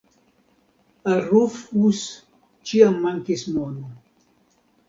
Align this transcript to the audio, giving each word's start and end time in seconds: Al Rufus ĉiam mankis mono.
Al 1.11 1.19
Rufus 1.25 2.01
ĉiam 2.71 2.99
mankis 3.05 3.47
mono. 3.59 3.93